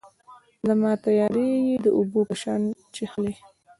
زما 0.67 0.91
تیارې 1.03 1.49
یې 1.67 1.75
د 1.85 1.87
اوبو 1.97 2.21
په 2.29 2.35
شان 2.41 2.61
چیښلي 2.95 3.33